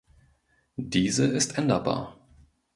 Diese 0.77 1.25
ist 1.27 1.59
änderbar. 1.59 2.17